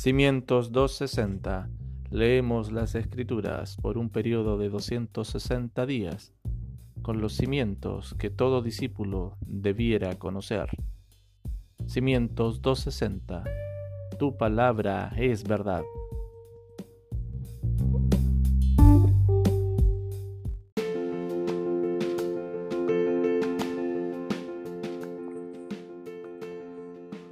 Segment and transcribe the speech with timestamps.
[0.00, 1.68] Cimientos 260.
[2.10, 6.32] Leemos las escrituras por un periodo de 260 días,
[7.02, 10.68] con los cimientos que todo discípulo debiera conocer.
[11.88, 13.42] Cimientos 260.
[14.20, 15.82] Tu palabra es verdad.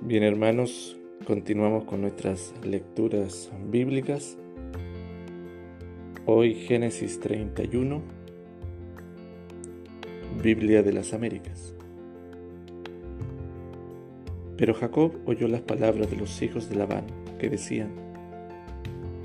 [0.01, 4.39] Bien hermanos, continuamos con nuestras lecturas bíblicas.
[6.25, 8.01] Hoy Génesis 31,
[10.41, 11.75] Biblia de las Américas.
[14.57, 17.07] Pero Jacob oyó las palabras de los hijos de Labán,
[17.41, 17.91] que decían,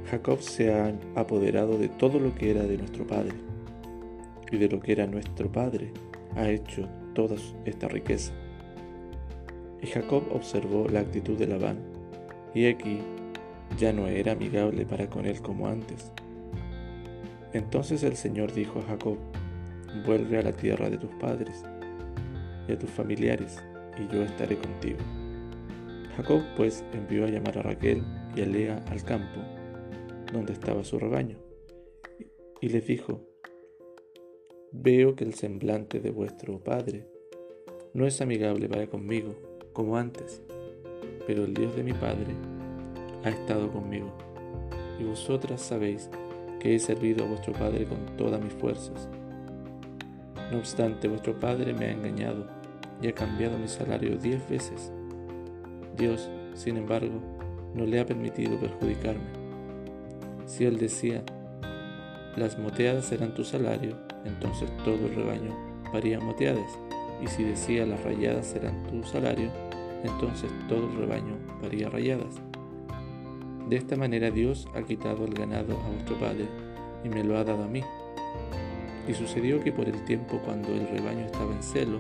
[0.09, 3.35] Jacob se ha apoderado de todo lo que era de nuestro padre,
[4.51, 5.91] y de lo que era nuestro padre
[6.35, 8.33] ha hecho toda esta riqueza.
[9.83, 11.90] Y Jacob observó la actitud de Labán,
[12.53, 12.99] y aquí
[13.77, 16.11] ya no era amigable para con él como antes.
[17.53, 19.17] Entonces el Señor dijo a Jacob,
[20.05, 21.63] vuelve a la tierra de tus padres
[22.67, 23.61] y a tus familiares,
[23.97, 24.99] y yo estaré contigo.
[26.15, 28.03] Jacob pues envió a llamar a Raquel
[28.35, 29.41] y a Lea al campo,
[30.31, 31.37] donde estaba su rebaño,
[32.61, 33.21] y les dijo,
[34.71, 37.05] Veo que el semblante de vuestro padre
[37.93, 39.35] no es amigable para conmigo,
[39.73, 40.41] como antes,
[41.25, 42.35] pero el Dios de mi Padre
[43.23, 44.11] ha estado conmigo,
[44.99, 46.09] y vosotras sabéis
[46.59, 49.09] que he servido a vuestro Padre con todas mis fuerzas.
[50.51, 52.47] No obstante, vuestro Padre me ha engañado
[53.01, 54.91] y ha cambiado mi salario diez veces.
[55.97, 57.19] Dios, sin embargo,
[57.73, 59.41] no le ha permitido perjudicarme.
[60.45, 61.23] Si él decía,
[62.35, 65.55] las moteadas serán tu salario, entonces todo el rebaño
[65.91, 66.77] paría moteadas
[67.21, 69.51] y si decía las rayadas serán tu salario,
[70.03, 72.41] entonces todo el rebaño paría rayadas.
[73.69, 76.45] De esta manera Dios ha quitado el ganado a vuestro padre
[77.03, 77.81] y me lo ha dado a mí.
[79.07, 81.99] Y sucedió que por el tiempo cuando el rebaño estaba en celo,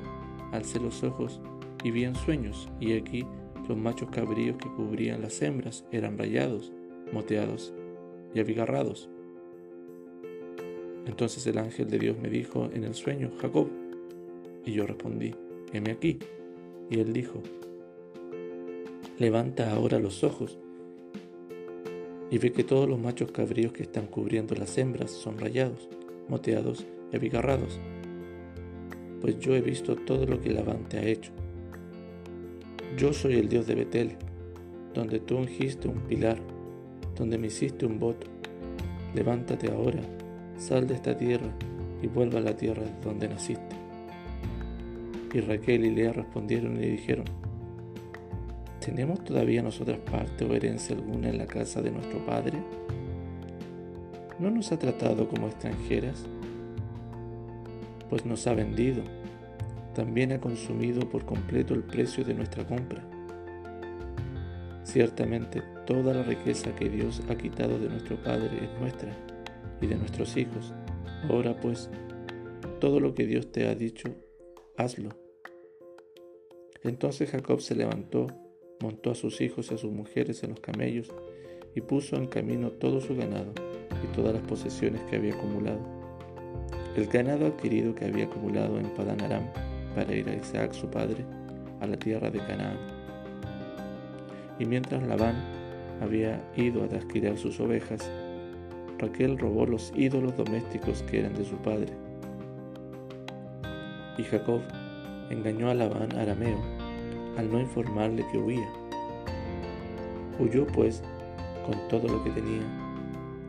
[0.51, 1.39] alcé los ojos
[1.83, 3.25] y vi en sueños, y aquí
[3.67, 6.71] los machos cabríos que cubrían las hembras eran rayados,
[7.11, 7.73] moteados
[8.33, 9.09] y abigarrados.
[11.07, 13.67] Entonces el ángel de Dios me dijo en el sueño, Jacob,
[14.65, 15.33] y yo respondí,
[15.73, 16.19] heme aquí.
[16.89, 17.41] Y él dijo,
[19.21, 20.57] levanta ahora los ojos
[22.31, 25.89] y ve que todos los machos cabríos que están cubriendo las hembras son rayados,
[26.27, 27.79] moteados y abigarrados.
[29.21, 31.31] Pues yo he visto todo lo que Labán te ha hecho.
[32.97, 34.17] Yo soy el Dios de Betel,
[34.95, 36.39] donde tú ungiste un pilar,
[37.15, 38.25] donde me hiciste un voto.
[39.13, 40.01] Levántate ahora,
[40.57, 41.53] sal de esta tierra
[42.01, 43.75] y vuelva a la tierra donde naciste.
[45.31, 47.25] Y Raquel y Lea respondieron y dijeron,
[48.83, 52.61] ¿tenemos todavía nosotras parte o herencia alguna en la casa de nuestro Padre?
[54.39, 56.25] ¿No nos ha tratado como extranjeras?
[58.09, 59.03] Pues nos ha vendido,
[59.93, 63.03] también ha consumido por completo el precio de nuestra compra.
[64.83, 69.15] Ciertamente toda la riqueza que Dios ha quitado de nuestro Padre es nuestra
[69.79, 70.73] y de nuestros hijos.
[71.29, 71.89] Ahora pues,
[72.79, 74.09] todo lo que Dios te ha dicho,
[74.75, 75.09] hazlo.
[76.83, 78.25] Entonces Jacob se levantó,
[78.81, 81.11] montó a sus hijos y a sus mujeres en los camellos
[81.75, 83.53] y puso en camino todo su ganado
[84.03, 85.79] y todas las posesiones que había acumulado.
[86.95, 89.47] El ganado adquirido que había acumulado en Padan Aram
[89.95, 91.23] para ir a Isaac su padre
[91.79, 92.77] a la tierra de Canaán.
[94.59, 95.35] Y mientras Labán
[96.01, 98.11] había ido a adquirir sus ovejas,
[98.99, 101.93] Raquel robó los ídolos domésticos que eran de su padre.
[104.17, 104.61] Y Jacob
[105.29, 106.80] engañó a Labán arameo
[107.37, 108.69] al no informarle que huía.
[110.39, 111.03] Huyó pues
[111.65, 112.61] con todo lo que tenía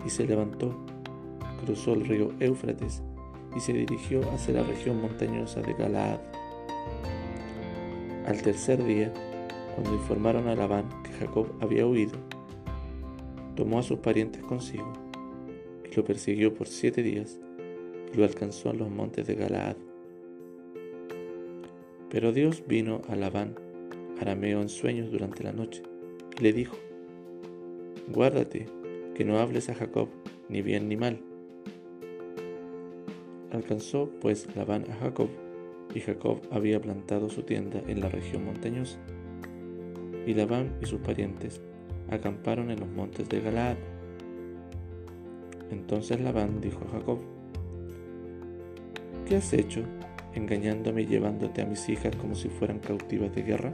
[0.05, 0.77] y se levantó,
[1.65, 3.03] cruzó el río Éufrates
[3.57, 6.21] y se dirigió hacia la región montañosa de Galaad.
[8.27, 9.13] Al tercer día,
[9.75, 12.19] cuando informaron a Labán que Jacob había huido,
[13.57, 14.93] tomó a sus parientes consigo
[15.91, 17.39] y lo persiguió por siete días
[18.13, 19.77] y lo alcanzó en los montes de Galaad.
[22.11, 23.55] Pero Dios vino a Labán,
[24.23, 25.83] arameo en sueños durante la noche,
[26.39, 26.77] y le dijo,
[28.09, 28.67] Guárdate,
[29.15, 30.09] que no hables a Jacob
[30.49, 31.21] ni bien ni mal.
[33.51, 35.29] Alcanzó pues Labán a Jacob,
[35.95, 38.99] y Jacob había plantado su tienda en la región montañosa.
[40.27, 41.61] Y Labán y sus parientes
[42.11, 43.77] acamparon en los montes de Galaad.
[45.71, 47.19] Entonces Labán dijo a Jacob,
[49.27, 49.85] ¿qué has hecho?
[50.35, 53.73] engañándome y llevándote a mis hijas como si fueran cautivas de guerra?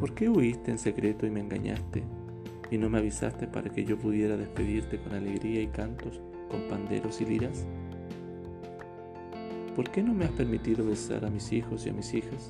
[0.00, 2.02] ¿Por qué huiste en secreto y me engañaste
[2.70, 7.20] y no me avisaste para que yo pudiera despedirte con alegría y cantos, con panderos
[7.20, 7.66] y liras?
[9.76, 12.48] ¿Por qué no me has permitido besar a mis hijos y a mis hijas?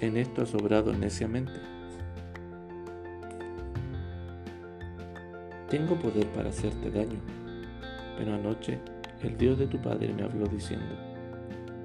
[0.00, 1.58] En esto has obrado neciamente.
[5.70, 7.18] Tengo poder para hacerte daño,
[8.18, 8.78] pero anoche
[9.22, 10.94] el Dios de tu padre me habló diciendo,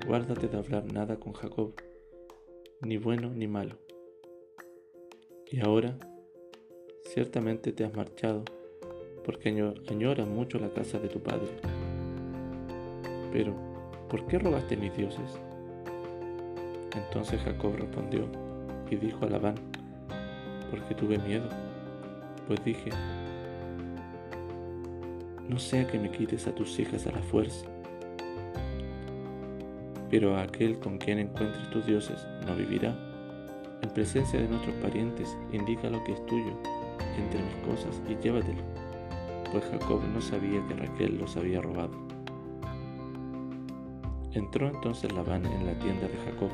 [0.06, 1.74] guárdate de hablar nada con Jacob,
[2.86, 3.78] ni bueno ni malo.
[5.50, 5.96] Y ahora,
[7.04, 8.44] ciertamente te has marchado,
[9.24, 9.50] porque
[9.90, 11.48] añoras mucho la casa de tu padre.
[13.32, 13.56] Pero,
[14.10, 15.40] ¿por qué robaste mis dioses?
[16.96, 18.28] Entonces Jacob respondió
[18.90, 19.56] y dijo a Labán,
[20.70, 21.48] porque tuve miedo,
[22.48, 22.90] pues dije,
[25.48, 27.66] no sea que me quites a tus hijas a la fuerza,
[30.14, 32.96] pero aquel con quien encuentres tus dioses no vivirá.
[33.82, 36.54] En presencia de nuestros parientes, indica lo que es tuyo
[37.18, 38.62] entre mis cosas y llévatelo,
[39.52, 41.94] pues Jacob no sabía que Raquel los había robado.
[44.34, 46.52] Entró entonces Labán en la tienda de Jacob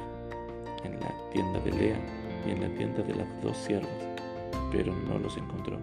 [0.85, 1.99] en la tienda de Lea
[2.47, 4.07] y en la tienda de las dos siervas,
[4.71, 5.77] pero no los encontró.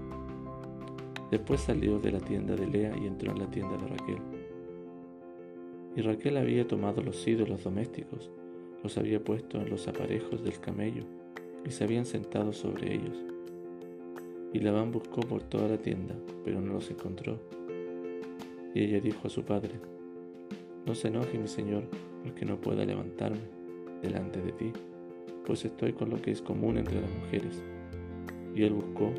[1.30, 4.35] Después salió de la tienda de Lea y entró en la tienda de Raquel.
[5.96, 8.30] Y Raquel había tomado los ídolos domésticos,
[8.82, 11.04] los había puesto en los aparejos del camello
[11.64, 13.16] y se habían sentado sobre ellos.
[14.52, 16.14] Y Labán buscó por toda la tienda,
[16.44, 17.40] pero no los encontró.
[18.74, 19.72] Y ella dijo a su padre,
[20.84, 21.84] No se enoje mi señor,
[22.22, 23.40] porque no pueda levantarme
[24.02, 24.72] delante de ti,
[25.46, 27.62] pues estoy con lo que es común entre las mujeres.
[28.54, 29.12] Y él buscó,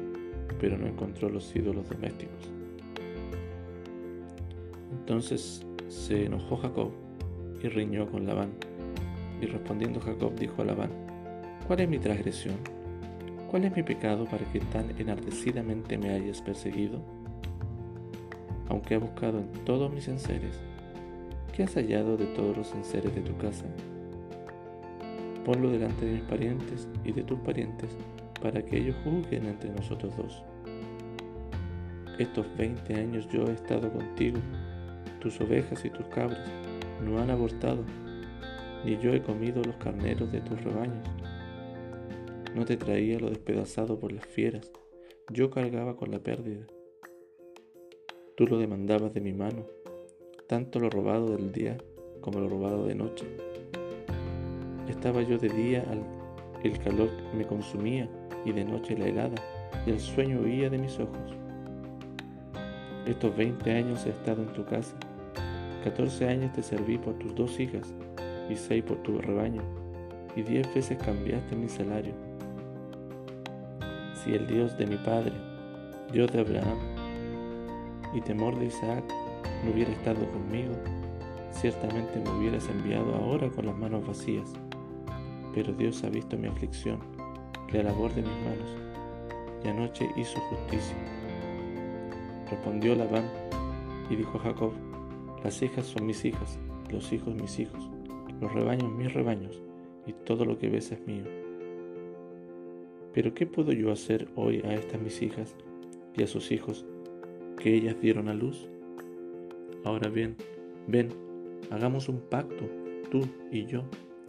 [0.60, 2.52] pero no encontró los ídolos domésticos.
[4.92, 6.92] Entonces se enojó Jacob
[7.62, 8.51] y riñó con Labán.
[9.42, 10.92] Y respondiendo Jacob dijo a Labán,
[11.68, 12.56] ¿cuál es mi transgresión?
[13.50, 17.01] ¿Cuál es mi pecado para que tan enardecidamente me hayas perseguido?
[18.69, 20.60] Aunque he buscado en todos mis enseres,
[21.54, 23.66] ¿qué has hallado de todos los enseres de tu casa?
[25.48, 27.90] ponlo delante de mis parientes y de tus parientes,
[28.42, 30.44] para que ellos juzguen entre nosotros dos.
[32.19, 34.40] Estos veinte años yo he estado contigo,
[35.19, 36.50] tus ovejas y tus cabras
[37.04, 37.84] no han abortado,
[38.86, 41.08] ni yo he comido los carneros de tus rebaños.
[42.56, 44.72] No te traía lo despedazado por las fieras,
[45.31, 46.66] yo cargaba con la pérdida.
[48.36, 49.66] Tú lo demandabas de mi mano,
[50.48, 51.78] tanto lo robado del día
[52.22, 53.25] como lo robado de noche.
[54.88, 55.84] Estaba yo de día,
[56.64, 58.10] el calor me consumía
[58.46, 59.36] y de noche la helada,
[59.86, 61.47] y el sueño huía de mis ojos.
[63.07, 64.95] Estos veinte años he estado en tu casa,
[65.83, 67.94] catorce años te serví por tus dos hijas,
[68.50, 69.62] y seis por tu rebaño,
[70.36, 72.13] y diez veces cambiaste mi salario.
[74.13, 75.33] Si el Dios de mi padre,
[76.12, 76.77] Dios de Abraham,
[78.13, 79.04] y temor de Isaac
[79.63, 80.74] no hubiera estado conmigo,
[81.51, 84.54] ciertamente me hubieras enviado ahora con las manos vacías
[85.57, 87.00] pero Dios ha visto mi aflicción,
[87.71, 88.69] la labor de mis manos,
[89.65, 91.17] y anoche hizo justicia.
[92.50, 93.26] Respondió Labán
[94.10, 94.72] y dijo a Jacob,
[95.44, 96.60] las hijas son mis hijas,
[96.90, 97.90] los hijos mis hijos,
[98.40, 99.62] los rebaños mis rebaños,
[100.06, 101.26] y todo lo que ves es mío.
[103.14, 105.56] Pero ¿qué puedo yo hacer hoy a estas mis hijas
[106.16, 106.86] y a sus hijos
[107.57, 108.69] que ellas dieron a luz?
[109.83, 110.36] Ahora bien,
[110.88, 111.10] ven,
[111.69, 112.66] hagamos un pacto,
[113.12, 113.21] tú
[113.52, 113.83] y yo,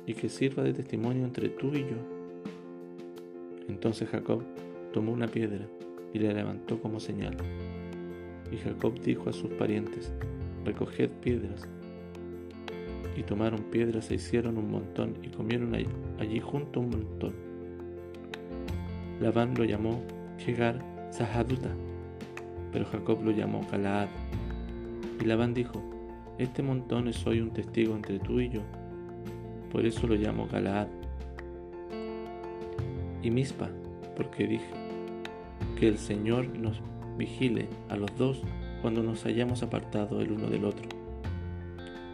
[0.07, 1.97] y que sirva de testimonio entre tú y yo.
[3.69, 4.42] Entonces Jacob
[4.92, 5.69] tomó una piedra
[6.12, 7.37] y la levantó como señal.
[8.52, 10.12] Y Jacob dijo a sus parientes,
[10.64, 11.69] recoged piedras.
[13.17, 17.33] Y tomaron piedras e hicieron un montón y comieron allí, junto un montón.
[19.21, 20.02] Labán lo llamó
[20.38, 21.71] Jegar Sahaduta,
[22.73, 24.09] pero Jacob lo llamó Galaad.
[25.21, 25.83] Y Labán dijo,
[26.38, 28.62] este montón es hoy un testigo entre tú y yo
[29.71, 30.88] por eso lo llamo Galaad.
[33.23, 33.69] Y Mispa,
[34.17, 34.73] porque dije,
[35.78, 36.81] que el Señor nos
[37.18, 38.40] vigile a los dos
[38.80, 40.88] cuando nos hayamos apartado el uno del otro.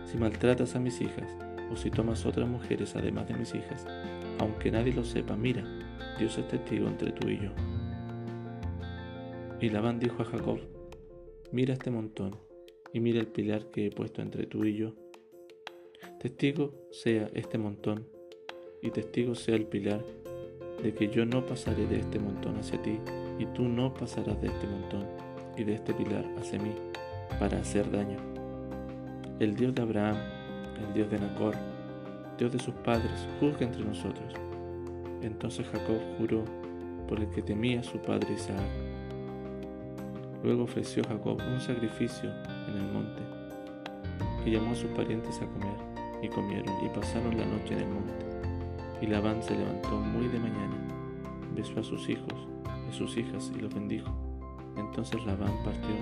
[0.07, 1.37] Si maltratas a mis hijas,
[1.71, 3.87] o si tomas otras mujeres además de mis hijas,
[4.39, 5.65] aunque nadie lo sepa, mira,
[6.19, 7.51] Dios es testigo entre tú y yo.
[9.61, 10.59] Y Labán dijo a Jacob,
[11.53, 12.37] mira este montón,
[12.93, 14.95] y mira el pilar que he puesto entre tú y yo,
[16.25, 18.07] Testigo sea este montón
[18.81, 20.03] y testigo sea el pilar
[20.83, 22.99] de que yo no pasaré de este montón hacia ti
[23.39, 25.07] y tú no pasarás de este montón
[25.57, 26.73] y de este pilar hacia mí
[27.39, 28.19] para hacer daño.
[29.41, 30.17] El Dios de Abraham,
[30.87, 31.55] el Dios de Nacor,
[32.39, 34.35] Dios de sus padres, juzga entre nosotros.
[35.23, 36.45] Entonces Jacob juró
[37.09, 38.61] por el que temía a su padre Isaac.
[40.43, 42.31] Luego ofreció Jacob un sacrificio
[42.69, 43.23] en el monte,
[44.45, 45.77] y llamó a sus parientes a comer,
[46.23, 48.15] y comieron, y pasaron la noche en el monte.
[49.01, 50.77] Y Labán se levantó muy de mañana,
[51.55, 52.54] besó a sus hijos
[52.89, 54.11] y sus hijas y los bendijo.
[54.77, 55.95] Entonces Labán partió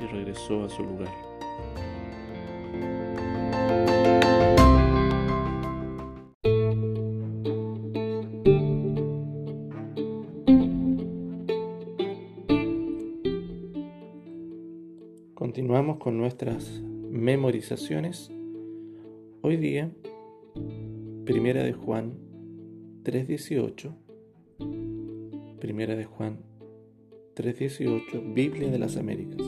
[0.00, 1.12] y regresó a su lugar.
[15.34, 18.30] Continuamos con nuestras memorizaciones.
[19.42, 19.90] Hoy día,
[21.24, 22.14] Primera de Juan
[23.04, 23.92] 3.18,
[25.62, 26.40] Primera de Juan
[27.36, 29.46] 3.18, Biblia de las Américas.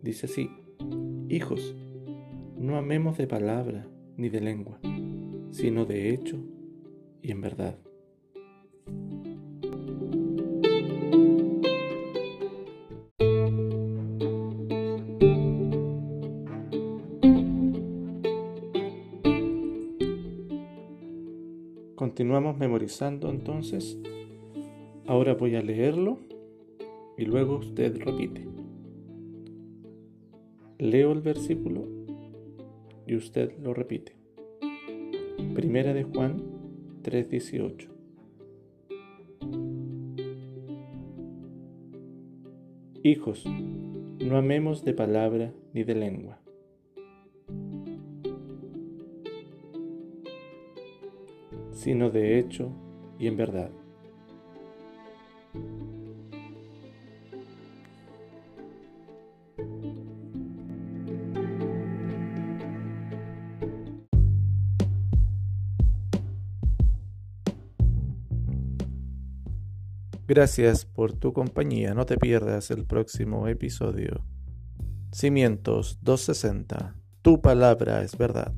[0.00, 0.48] Dice así,
[1.28, 1.76] Hijos,
[2.56, 4.80] no amemos de palabra ni de lengua,
[5.50, 6.42] sino de hecho
[7.20, 7.78] y en verdad.
[22.16, 23.98] Continuamos memorizando entonces.
[25.06, 26.16] Ahora voy a leerlo
[27.18, 28.48] y luego usted repite.
[30.78, 31.86] Leo el versículo
[33.06, 34.16] y usted lo repite.
[35.54, 36.42] Primera de Juan
[37.02, 37.90] 3:18.
[43.02, 43.44] Hijos,
[44.24, 46.45] no amemos de palabra ni de lengua
[51.86, 52.68] sino de hecho
[53.16, 53.70] y en verdad.
[70.26, 71.94] Gracias por tu compañía.
[71.94, 74.26] No te pierdas el próximo episodio.
[75.12, 76.96] Cimientos 260.
[77.22, 78.52] Tu palabra es verdad.